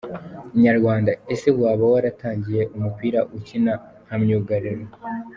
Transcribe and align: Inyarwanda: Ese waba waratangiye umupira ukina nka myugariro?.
Inyarwanda: 0.55 1.11
Ese 1.33 1.49
waba 1.59 1.85
waratangiye 1.93 2.61
umupira 2.75 3.19
ukina 3.37 3.73
nka 4.05 4.15
myugariro?. 4.23 4.83